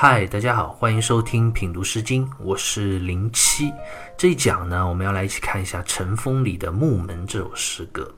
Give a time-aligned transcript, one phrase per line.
[0.00, 3.72] 嗨，大家好，欢迎收听品读诗经，我是零七。
[4.16, 8.08] 这一讲呢，我们要来一起看一下《尘封》里的《木门》这首诗歌。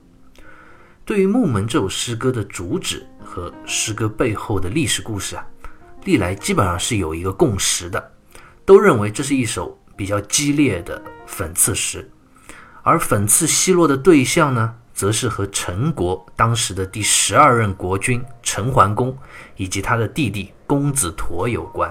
[1.06, 5.46] 对于《木门》这首诗歌的主旨和诗歌背后的历史故事啊，
[6.04, 8.12] 历来基本上是有一个共识的，
[8.66, 12.10] 都认为这是一首比较激烈的讽刺诗，
[12.82, 14.74] 而讽刺奚落的对象呢？
[15.00, 19.16] 则是和陈国当时的第十二任国君陈桓公
[19.56, 21.90] 以及他的弟弟公子佗有关。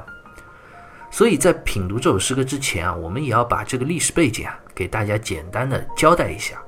[1.09, 6.61] 所以在品读这首诗歌之前啊，我们也要把这个历史背景啊给大家简单的交代一下。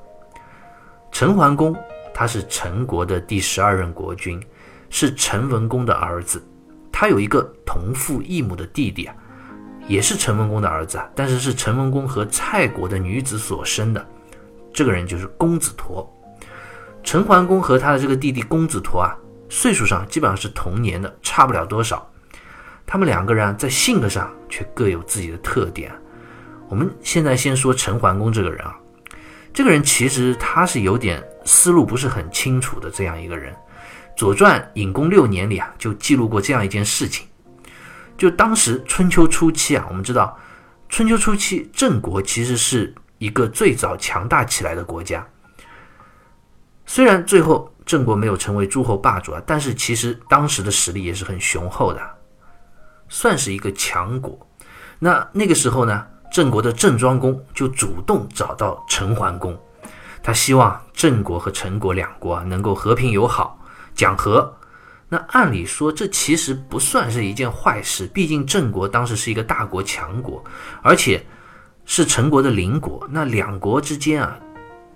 [1.12, 1.76] 陈桓公
[2.12, 4.42] 他是陈国的第十二任国君，
[4.90, 6.44] 是陈文公的儿子。
[6.92, 9.14] 他有一个同父异母的弟弟啊，
[9.88, 14.04] 也是陈文公的儿子啊，但是是陈文公和蔡国的女子所生的。
[14.74, 16.04] 这个人就是公子佗。
[17.12, 19.14] 陈桓公和他的这个弟弟公子佗啊，
[19.50, 22.10] 岁数上基本上是同年的，差不了多少。
[22.88, 25.92] 他们两个人在性格上却各有自己的特点。
[26.70, 28.74] 我们现在先说陈桓公这个人啊，
[29.54, 33.54] 这个人其实他是有点思路不是很清楚的这样一个人。
[34.16, 37.28] 《左传》隐公六年里啊，就记录过这样一件事情：
[38.18, 40.40] 就当时春秋初期啊，我们知道
[40.88, 45.28] 春秋初期郑国其实是一个最早强大起来的国家。
[46.94, 52.02] 虽然最后郑国没有成为诸侯霸主啊，但是其实当时的实力也是很雄厚的，
[53.08, 54.38] 算是一个强国。
[55.00, 59.58] 那那个时候呢，郑国的郑庄公就主动找到陈桓公，
[60.22, 63.58] 他希望郑国和陈国两国啊能够和平友好，
[63.96, 64.54] 讲和。
[65.08, 70.44] 那按理说这其实不算是一件坏事，毕竟郑国当时是一个大国强国，
[70.82, 71.26] 而且
[71.86, 74.38] 是陈国的邻国，那两国之间啊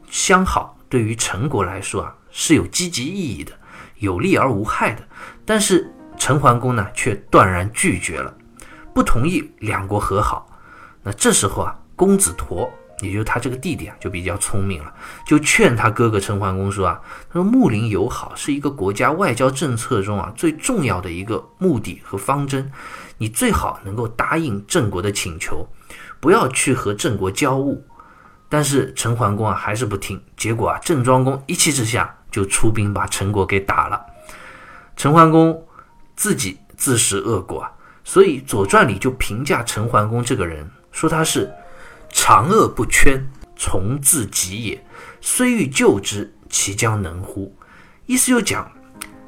[0.10, 0.75] 相好。
[0.96, 3.52] 对于陈国来说啊，是有积极意义的，
[3.98, 5.04] 有利而无害的。
[5.44, 8.34] 但是陈桓公呢，却断然拒绝了，
[8.94, 10.50] 不同意两国和好。
[11.04, 12.70] 那这时候啊，公子佗，
[13.02, 14.94] 也就是他这个弟弟啊，就比较聪明了，
[15.28, 22.72] 就劝他哥哥陈桓公说啊，他说睦邻友好是一个国家外交政策中啊最重要的一个目的和方针，
[23.18, 25.68] 你最好能够答应郑国的请求，
[26.22, 27.84] 不要去和郑国交恶。
[28.48, 34.06] 但是陈桓公啊还是不听，结果啊郑庄公一气之下就出兵把陈国给打了。
[34.96, 35.66] 陈桓公
[36.16, 37.68] 自己自食恶果，
[38.04, 41.52] 所以《左传》里就评价陈桓公这个人，说他是
[42.10, 43.22] 长恶不圈，
[43.58, 44.86] 从自己也，
[45.20, 47.54] 虽欲救之，其将能乎？
[48.06, 48.72] 意思就讲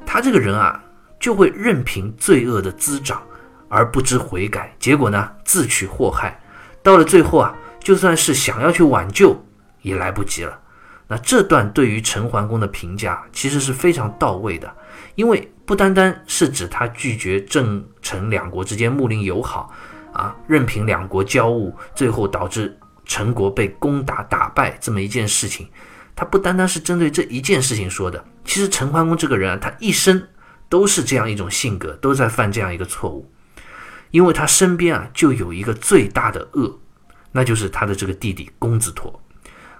[0.06, 0.80] 他这个人啊，
[1.18, 3.20] 就会任凭罪恶的滋长
[3.68, 6.40] 而不知悔改，结果呢自取祸害，
[6.82, 7.52] 到了最后啊。
[7.88, 9.34] 就算是想要去挽救，
[9.80, 10.60] 也来不及了。
[11.06, 14.70] 那这段对于陈桓公的评价其实是非常到位的，
[15.14, 19.72] 因为不单单是指他拒绝郑陈两国之间睦邻友好，
[20.12, 25.66] 啊，任凭两国交恶，最后导致陈国被攻打打败这么一件事情，
[26.14, 28.22] 他不单单是针对这一件事情说的。
[28.44, 30.28] 其实陈桓公这个人啊，他一生
[30.68, 33.32] 都是这样一种性格，都在犯这样一个错误，
[34.10, 36.78] 因为他身边啊就有一个最大的恶。
[37.38, 39.22] 那就是他的这个弟弟公子陀。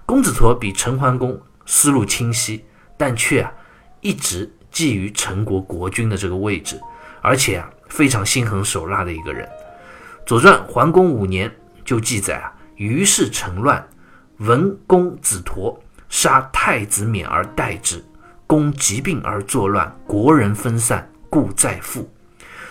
[0.05, 2.63] 公子陀比陈桓公思路清晰，
[2.95, 3.51] 但却啊
[3.99, 6.79] 一直觊觎陈国国君的这个位置，
[7.21, 9.45] 而且啊非常心狠手辣的一个人。
[10.25, 11.53] 《左传》桓公五年
[11.83, 13.85] 就记载啊，于是陈乱，
[14.37, 15.77] 闻公子陀
[16.07, 18.01] 杀太子冕而代之，
[18.47, 22.09] 公疾病而作乱，国人分散，故再复。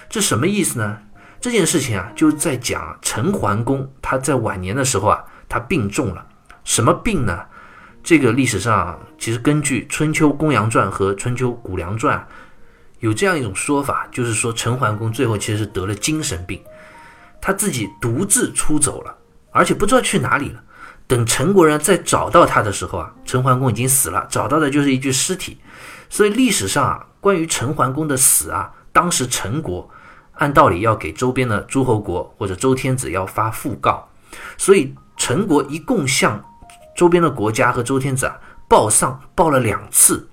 [0.09, 0.97] 这什么意思呢？
[1.41, 6.26] 这件事情啊，就是在讲陈桓公他在晚年的时候啊，他病重了。
[6.65, 7.41] 什么病呢？
[8.03, 12.19] 这个历史上其实根据《春秋公羊传》和《春秋谷梁传》
[13.00, 16.60] 有这样一种说法，就是说陈桓公最后其实是得了精神病，
[17.41, 19.16] 他自己独自出走了，
[19.50, 20.60] 而且不知道去哪里了。
[21.06, 25.58] 等陈国人再找到他的时候啊，陈桓公已经死了，找到的就是一具尸体。
[26.11, 29.88] 所以历史上啊，关于陈桓公的死啊，当时陈国。
[30.38, 34.08] 按道理要给周边的诸侯国或者周天子要发讣告，
[34.56, 36.43] 所以陈国一共向
[36.96, 38.38] 周边的国家和周天子啊
[38.69, 40.29] 报丧报了两次，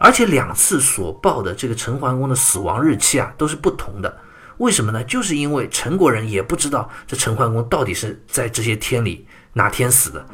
[0.00, 4.16] 而且两次所报的这个陈桓公的死亡日期啊都是不同的。
[4.58, 5.04] 为什么呢？
[5.04, 10.26] 就是因为陈国人也不知道这陈桓公到底是在这些天里哪天死的，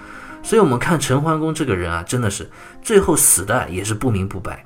[0.43, 2.51] 所以我们看陈桓公这个人啊，真的是
[2.83, 4.65] 最后死的也是不明不白。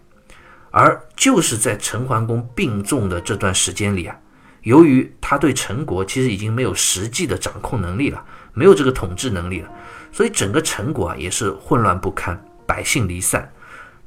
[0.71, 4.17] 而就是在陈桓公病重的这段时间里啊，
[4.63, 8.23] 由于他对陈国其实已经没有实际的掌控能力了，
[8.53, 9.71] 没有这个统治能力了，
[10.13, 13.51] 所以整个陈国啊也是混乱不堪，百姓离散。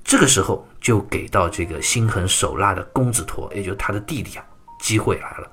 [0.04, 4.46] 这个时候就给到这个心狠手辣的公子佗，也就是他的弟弟啊，
[4.80, 5.48] 机会来了。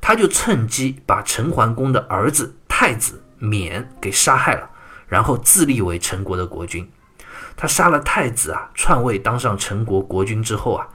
[0.00, 4.68] 他就趁机把陈桓公的儿子太子冕给杀害了，
[5.06, 6.90] 然后自立为陈国的国君。
[7.60, 10.88] 他杀了太子啊，篡位当上陈国国君之后啊，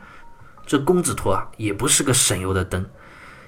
[0.65, 2.83] 这公子陀啊也不是个省油的灯，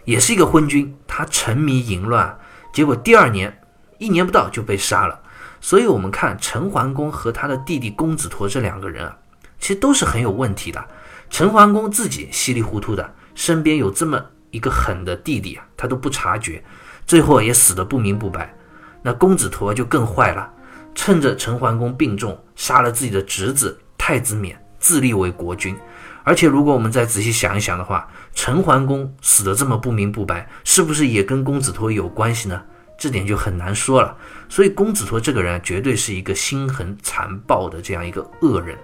[0.05, 0.95] 也是一个昏君。
[1.07, 2.37] 他沉迷淫乱，
[2.71, 3.59] 结果第二年
[3.97, 5.19] 一年不到就被杀了。
[5.59, 9.17] 所以，我们看陈桓公和他的弟弟公子陀这两个人啊，
[9.57, 10.85] 其实都是很有问题的。
[11.31, 16.63] 陈桓公自己稀里糊涂的，身边有这么一个狠的弟弟啊，他都不察觉，
[17.07, 18.55] 最后也死得不明不白。
[19.01, 20.53] 那公子陀就更坏了。
[20.97, 25.77] 趁着陈桓公病重，杀了自己的侄子太子冕，自立为国君。
[26.23, 32.61] 而且，如果我们再仔细想一想的话，陈桓公死得这么不明不白，是不是也跟公子托有关系呢？
[32.97, 34.17] 这点就很难说了。
[34.49, 38.75] 所以，公子托这个人绝对是一个心狠残暴的这样一个恶人。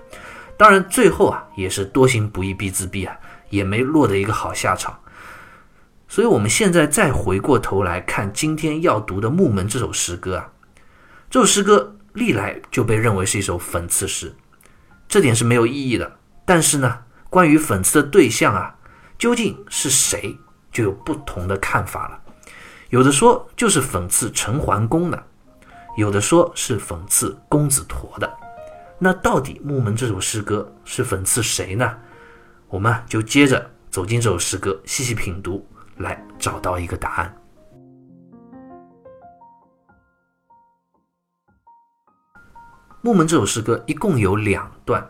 [0.56, 3.18] 当然，最后啊，也是多行不义必自毙啊，
[3.50, 4.98] 也没落得一个好下场。
[6.08, 10.52] 所以，我们现在再回过头来看今天要读的《木门》这首诗歌啊，
[11.32, 11.96] 这首诗歌。
[12.14, 14.34] 历来就被认为是一首讽刺诗，
[15.08, 16.20] 这点是没有意义的。
[16.46, 17.00] 但是呢，
[17.30, 18.76] 关于讽刺的对象啊，
[19.18, 20.38] 究竟是谁，
[20.72, 22.20] 就有不同的看法了。
[22.90, 25.24] 有的说就是讽刺陈桓公的，
[25.98, 28.32] 有的说是讽刺公子陀的。
[29.00, 31.92] 那到底《木门》这首诗歌是讽刺谁呢？
[32.68, 35.68] 我们就接着走进这首诗歌，细细品读，
[35.98, 37.36] 来找到一个答案。
[43.06, 45.06] 《木门》这首诗歌一共有两段，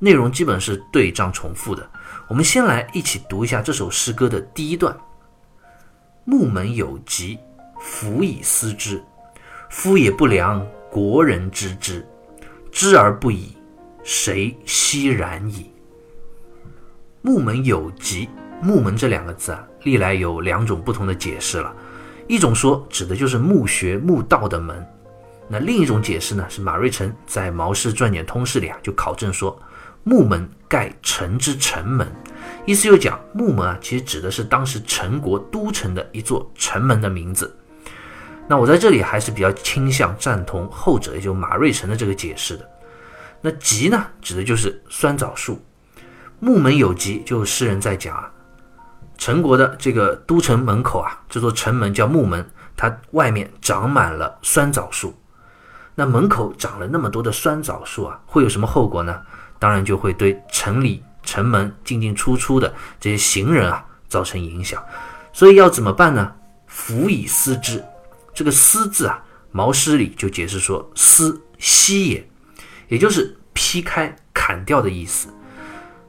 [0.00, 1.88] 内容基本是对仗重复的。
[2.26, 4.94] 我们先来一起读一下这首诗歌的第一段
[6.26, 7.38] ：“木门有疾，
[7.78, 9.00] 夫以思之。
[9.70, 10.60] 夫也不良，
[10.90, 12.04] 国人知之。
[12.72, 13.56] 知而不已，
[14.02, 15.70] 谁悉然矣
[17.22, 18.28] ？”“木门有疾
[18.60, 21.72] ”，“木门”这两个字啊，历来有两种不同的解释了。
[22.26, 24.84] 一种说指的就是墓穴、墓道的门。
[25.48, 29.56] 那另一种解释呢，是马瑞辰在《毛氏传简通释》里啊就考证说，
[30.02, 32.06] 木门盖城之城门，
[32.64, 37.56] 意思就讲木门啊，其实指的是当时陈国都城的一座城门的名字。
[38.48, 42.68] 那我在这里还是比较倾向赞同后者，也就马瑞辰的这个解释的。
[43.40, 45.60] 那棘呢，指的就是酸枣树。
[46.40, 48.30] 木门有棘，就是诗人在讲啊，
[49.16, 52.44] 陈国的这个都城门口啊，这座城门叫木门，
[52.76, 55.14] 它外面长满了酸枣树。
[55.98, 59.20] 那门口长了那么多的酸枣树啊，会有什么后果呢？
[59.58, 64.80] 当然就会对城里城门进进出出的这些行人啊造成影响。
[65.32, 66.30] 所以要怎么办呢？
[66.66, 67.82] 辅以思之。
[68.34, 72.28] 这个“思”字啊，毛诗里就解释说：“思息也，
[72.88, 75.28] 也就是劈开、砍掉的意思。”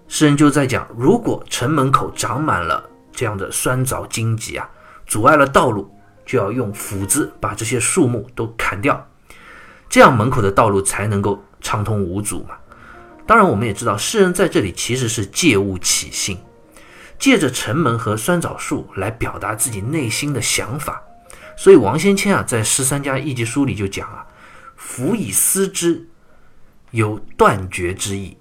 [0.09, 2.83] 诗人就在讲，如果城门口长满了
[3.13, 4.69] 这样的酸枣荆棘啊，
[5.05, 5.89] 阻碍了道路，
[6.25, 9.07] 就要用斧子把这些树木都砍掉。
[9.89, 12.55] 这样门口的道路才能够畅通无阻嘛。
[13.25, 16.37] 当然，我们也知道，诗人在这里其实是借物起兴，
[17.19, 21.03] 借着城门和酸枣树来表达自己内心的想法。
[21.57, 24.25] 所以，王先谦啊，在《十三家艺集书》里就讲啊
[24.77, 26.07] ：“夫以思之，
[26.91, 28.37] 有断绝之意。”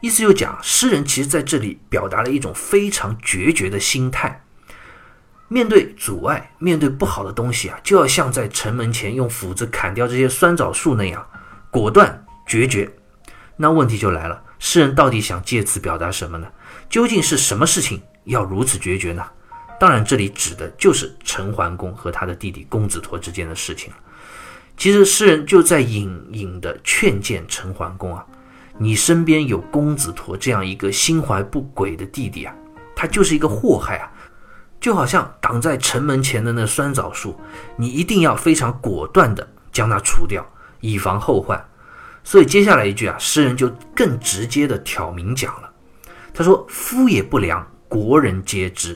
[0.00, 4.43] 意思就讲，诗人其实在这里表达了一种非常决绝的心态。
[5.54, 11.24] 面对阻碍，面对不好的东西啊，就要像在城门前用斧子砍掉这些酸枣树那样，
[11.70, 12.90] 果断决绝。
[13.56, 16.48] 那问题就来了，诗人到底想借此表达什么呢？
[16.90, 19.24] 究竟是什么事情要如此决绝呢？
[19.78, 23.96] 当然，这里指的就是陈桓公和他的弟弟公子陀之间的事情了。
[24.76, 28.26] 其实，诗人就在隐隐的劝谏陈桓公啊，
[28.76, 32.52] 你身边有公子陀这样一个心怀不轨的弟弟啊，
[32.96, 34.10] 他就是一个祸害啊。
[34.84, 37.40] 就好像挡在城门前的那酸枣树，
[37.74, 40.46] 你一定要非常果断地将它除掉，
[40.80, 41.58] 以防后患。
[42.22, 45.72] 所以接下来一句啊，诗人就更直接地挑明讲了。
[46.34, 48.94] 他说：“夫也不良，国人皆知。”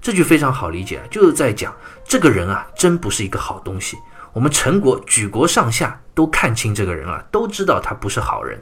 [0.00, 3.98] 这句非常好理解，就是在讲这个人啊，真不是一个好东西。
[4.32, 8.58] 我们陈国举国上下都看清这个人了，都知道他不是好人。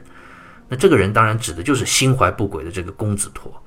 [0.67, 3.63] 那这个人当然指的就是心怀不轨的这个公子陀。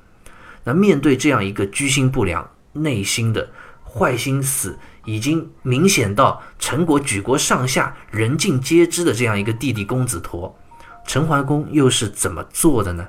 [0.63, 3.49] 那面对这样一个居心不良，内心的
[3.83, 10.57] 坏心思已经明显到陈国举国上下人尽皆知的这样一个弟弟公子陀，
[11.05, 13.07] 陈桓公又是怎么做的呢？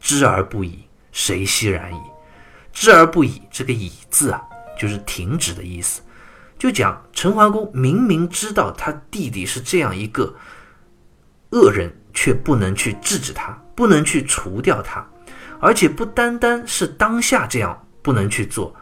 [0.00, 2.00] 知而不已，谁悉然矣？
[2.72, 4.42] 知而不已，这个“已”字啊，
[4.78, 6.02] 就是停止的意思。
[6.58, 10.34] 就讲陈桓公明明知道他弟弟是这样一个
[11.50, 15.06] 恶人，却不能去制止他，不能去除掉他，
[15.60, 18.74] 而且不单单是当下这样不能去做。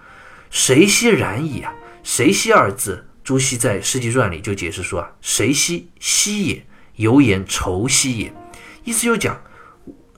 [0.50, 1.72] 谁兮然矣啊！
[2.02, 6.66] 谁兮二字，朱熹在《诗集传》里就解释说啊，谁兮兮也，
[6.96, 8.34] 犹言愁兮也。
[8.82, 9.40] 意思就讲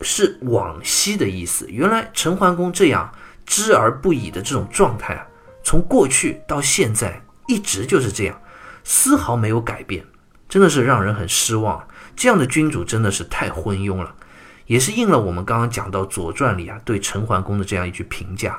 [0.01, 1.67] 是往昔的意思。
[1.69, 3.12] 原来陈桓公这样
[3.45, 5.27] 知而不已的这种状态啊，
[5.62, 8.41] 从过去到现在一直就是这样，
[8.85, 10.03] 丝毫没有改变，
[10.49, 11.87] 真的是让人很失望。
[12.17, 14.15] 这样的君主真的是太昏庸了，
[14.65, 18.59] 也是应了我们刚刚讲到《左传》里啊对陈桓公的这样一句评价：“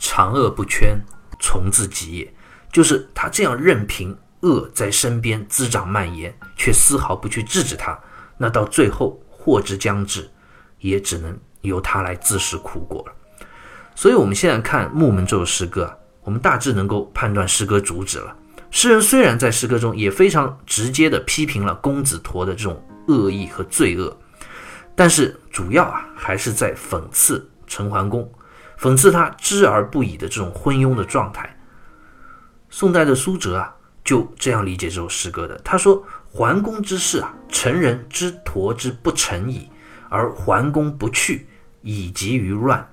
[0.00, 0.98] 长恶不圈，
[1.38, 2.34] 从自己也。”
[2.72, 7.98] 就是他这样任凭恶在身边滋长蔓延，却丝毫不去制止他，
[8.36, 10.30] 那到最后祸之将至，
[10.78, 13.12] 也只能由他来自食苦果了。
[13.94, 18.34] 所以，我们现在看《木门》这首诗歌啊，我们大致能够判断诗歌主旨了。
[18.70, 24.16] 诗人虽然在诗歌中也非常直接地批评了公子陀的这种恶意和罪恶，
[24.94, 28.30] 但是主要啊还是在讽刺陈桓公，
[28.80, 31.54] 讽刺他知而不已的这种昏庸的状态。
[32.70, 35.58] 宋代的苏辙啊，就这样理解这首诗歌的。
[35.58, 39.68] 他说：“桓公之事啊，成人之陀之不成矣，
[40.08, 41.46] 而桓公不去，
[41.82, 42.88] 以及于乱。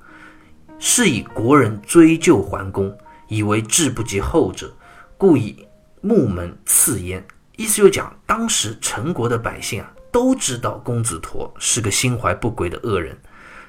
[0.77, 2.95] 是以国人追究桓公，
[3.29, 4.75] 以为志不及后者，
[5.17, 5.65] 故以
[6.01, 7.25] 木门赐焉。”
[7.55, 13.17] 意思就讲，当时陈国的百姓啊，都知道公子陀是个心怀不轨的恶人，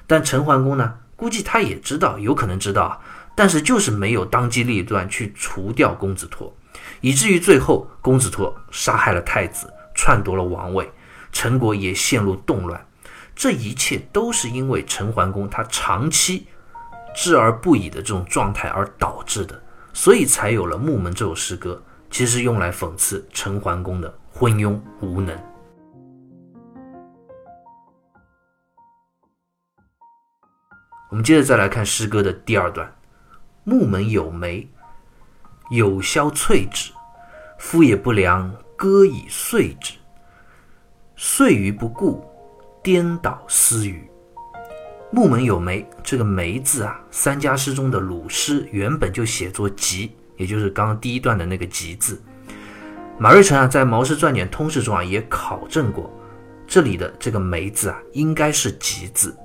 [0.05, 2.99] 但陈桓公呢，估计他也知道，有可能知道。
[3.35, 6.53] 但是就是没有当机立断去除掉公子拓，
[6.99, 10.91] 以至于最后公子拓杀害了太子，篡夺了王位，
[11.31, 12.85] 陈国也陷入动乱。
[13.35, 16.47] 这一切都是因为陈桓公他长期
[17.15, 19.61] 治而不已的这种状态而导致的，
[19.93, 25.48] 所以才有了《木门》这首诗歌，其实用来讽刺陈桓公的昏庸无能。
[31.09, 32.89] 我们接着再来看诗歌的第二段。
[33.63, 34.67] 木门有梅，
[35.71, 36.91] 有萧翠止。
[37.57, 39.95] 夫也不良，歌以碎之。
[41.15, 42.23] 碎于不顾，
[42.83, 44.09] 颠倒思语。
[45.11, 52.21] 木门有梅，这个梅字啊，三家诗中的鲁诗原本就写作吉，也就是刚刚第一段的那个吉字。
[53.17, 56.09] 马瑞辰啊，在《毛氏传简通释》中啊，也考证过，
[56.67, 59.35] 这里的这个梅字啊，应该是吉字。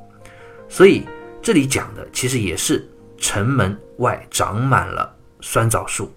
[0.69, 1.07] 所以
[1.45, 2.89] 这里讲的其实也是。
[3.17, 5.11] 城门外长满了
[5.41, 6.13] 酸枣树，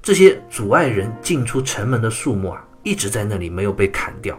[0.00, 4.38] 这些阻碍人进出城门的树木啊，一直在那里没有被砍掉。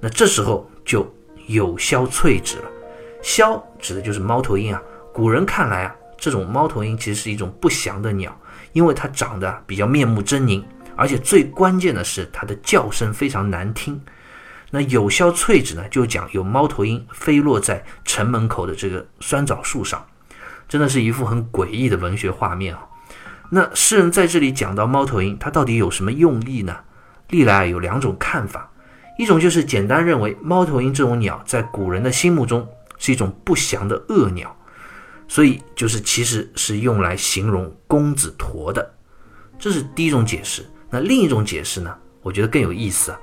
[0.00, 1.06] 那这时候就
[1.46, 2.64] 有萧翠止了。
[3.22, 4.82] 萧指的就是猫头鹰啊。
[5.12, 8.36] 古人看来啊，这种猫头鹰其实是一种不祥的鸟，
[8.72, 10.64] 因为它长得比较面目狰狞，
[10.96, 14.00] 而且最关键的是它的叫声非常难听。
[14.70, 20.04] 那有萧翠止呢，就讲有猫头鹰飞落在城门口的这个酸枣树上。
[20.68, 22.86] 真的是一幅很诡异的文学画面啊！
[23.48, 26.76] 那诗人在这里讲到猫头鹰，它到底有什么用意呢？
[27.30, 28.70] 历来有两种看法，
[29.18, 34.54] 一种就是简单认为猫头鹰这种鸟在古人的心目中是一种不祥的恶鸟，
[35.26, 38.94] 所以就是其实是用来形容公子陀的，
[39.58, 40.62] 这是第一种解释。
[40.90, 43.18] 那另一种解释呢，我觉得更有意思啊，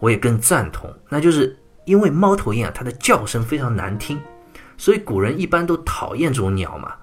[0.00, 4.20] 我也更赞同，那就是因为猫头鹰啊，它的叫声非常难听。
[4.76, 6.94] 所以古人一般都讨厌这种鸟嘛，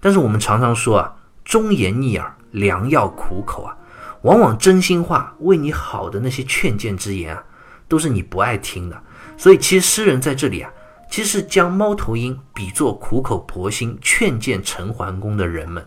[0.00, 1.14] 但是我们常常说啊，
[1.44, 3.76] 忠言逆耳，良药苦口啊，
[4.22, 7.44] 往往真心话为你好的那些劝谏之言啊，
[7.86, 9.02] 都是你不爱听的。
[9.36, 10.72] 所以其实诗人在这里啊，
[11.10, 15.86] 其实是将猫头鹰比作苦口婆心劝谏陈桓公的人们，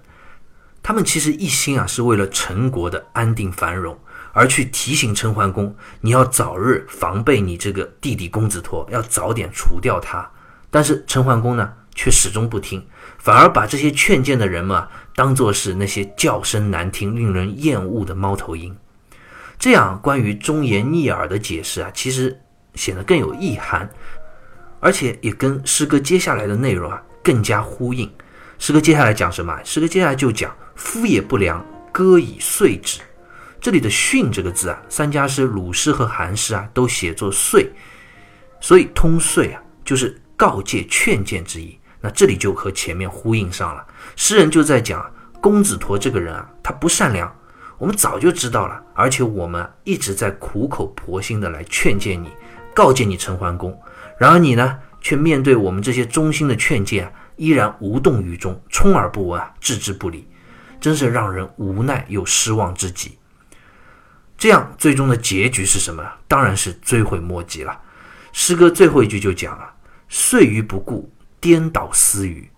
[0.83, 3.97] 他们其实一心啊是为了陈国的安定繁荣，
[4.33, 10.29] 而去提醒陈桓公，你要早日防备你这个弟弟公子陀，要早点除掉他。
[10.69, 12.85] 但是陈桓公呢，却始终不听，
[13.17, 14.81] 反而把这些劝谏的人们，
[15.15, 18.75] 当作是那些叫声难听、令人厌恶的猫头鹰。
[19.59, 22.39] 这样关于忠言逆耳的解释啊，其实
[22.75, 23.87] 显得更有意涵，
[24.79, 28.09] 而且也跟诗歌接下来的内容啊更加呼应。
[28.57, 29.59] 诗歌接下来讲什么？
[29.63, 33.01] 诗歌接下来就讲“夫也不良，歌以遂之”。
[33.61, 37.71] 这里的“训”这个字啊，三家诗鲁诗和韩诗啊都写作“岁”，
[38.59, 40.17] 所以通岁啊就是。
[40.41, 43.85] 告诫劝谏之意，那这里就和前面呼应上了。
[44.15, 45.07] 诗人就在讲
[45.39, 47.31] 公子陀这个人啊，他不善良，
[47.77, 52.27] 我们早就知道了，而且我们一直在苦口婆心的来劝谏你，
[52.73, 53.79] 告诫你陈桓公。
[54.17, 60.27] 然而你呢，却面对我们这些忠心的劝谏，依然无动于衷，充耳不闻啊，置之不理，
[60.79, 63.15] 真是让人无奈又失望至极。
[64.41, 66.03] 这样最终的结局是什么？
[66.27, 67.79] 当然是追悔莫及了。
[68.33, 69.71] 诗歌最后一句就讲了。
[70.09, 71.07] 岁余不顾，
[71.39, 72.49] 颠倒思语。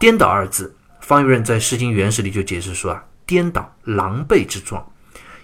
[0.00, 4.84] 颠倒二字方玉润在《诗经原始》里就解释说啊，颠倒、狼狈之状，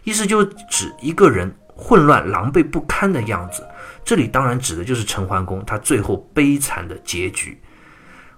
[0.02, 3.64] 意思就指一个人混乱、狼狈不堪的样子。
[4.04, 7.62] 这里当然指的就是陈桓公他最后悲惨的结局。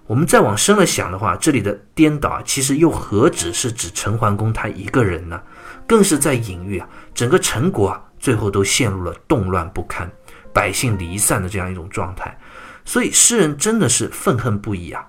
[0.05, 5.41] 我们再往深了想的话，这里的颠倒其实又何止是指陈桓公他一个人呢？
[5.89, 10.07] 更是在隐喻啊，整个陈国啊，最后都陷入了动乱不堪、
[10.53, 12.37] 百姓离散的这样一种状态。
[12.85, 15.03] 所以诗人真的是愤恨不已啊，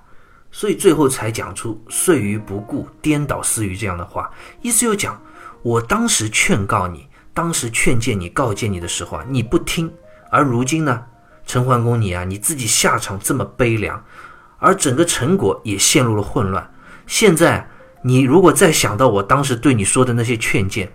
[0.50, 4.30] 所以最后才讲出“遂于不顾，颠倒思于”这样的话，
[4.62, 5.20] 意思就讲
[5.60, 9.92] 我当时劝告你，当时劝诫你、告诫你的时候啊，你不听，
[10.30, 11.04] 而如今呢，
[11.44, 14.02] 陈桓公你啊，你自己下场这么悲凉。
[14.58, 16.70] 而整个陈国也陷入了混乱。
[17.06, 17.66] 现在，
[18.02, 20.90] 你如果再想到我当时对你说的那些劝谏，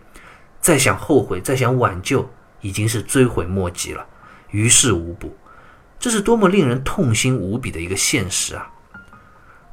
[0.59, 2.29] 再想后悔，再想挽救，
[2.61, 4.05] 已经是追悔莫及了，
[4.49, 5.35] 于事无补。
[5.99, 8.69] 这是多么令人痛心无比的一个现实啊！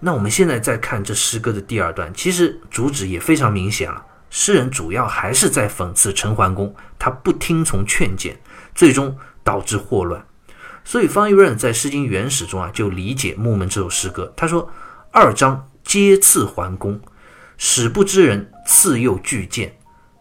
[0.00, 4.04] 那我们现在再看这诗歌的第二段，其实主旨也非常明显了。
[4.30, 8.38] 诗人主要还是在讽刺陈桓公，他不听从劝谏，
[8.74, 10.24] 最终导致祸乱。
[10.84, 14.32] 所以方玉润在《诗经原始》中啊，就理解《木门》这首诗歌。
[14.36, 14.70] 他说
[15.12, 17.00] ：“二章皆赐桓公，
[17.56, 19.72] 使不知人赐又拒谏，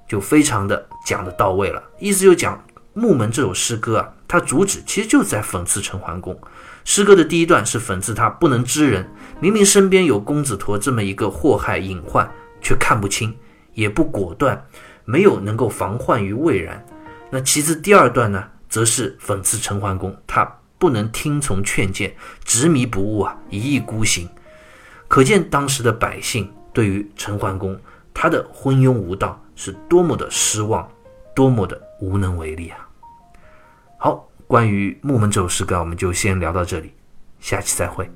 [0.07, 1.81] 就非常的讲的到位了。
[1.99, 2.55] 意思就讲
[2.93, 6.39] 《木门》这首诗歌啊，它主旨其实就在讽刺陈桓公。
[6.83, 9.09] 诗歌的第一段是讽刺他不能知人，
[9.39, 12.29] 明明身边有公子陀这么一个祸害隐患，
[12.61, 13.37] 却看不清，
[13.73, 14.65] 也不果断，
[15.05, 16.85] 没有能够防患于未然。
[17.29, 20.45] 那其次第二段呢？”则是讽刺陈桓公，他
[20.79, 24.29] 不能听从劝谏，执迷不悟啊，一意孤行。
[25.09, 27.79] 可见当时的百姓对于陈桓公
[28.13, 30.89] 他的昏庸无道是多么的失望，
[31.35, 32.87] 多么的无能为力啊！
[33.97, 36.93] 好，关于《木门》这首诗歌，我们就先聊到这里，
[37.39, 38.09] 下期再会。